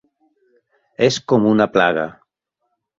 És 1.09 1.21
com 1.33 1.47
una 1.53 1.71
plaga. 1.77 2.11